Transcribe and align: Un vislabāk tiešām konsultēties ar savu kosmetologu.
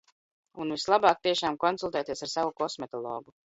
Un 0.65 0.73
vislabāk 0.75 1.21
tiešām 1.27 1.59
konsultēties 1.65 2.27
ar 2.29 2.35
savu 2.35 2.57
kosmetologu. 2.65 3.39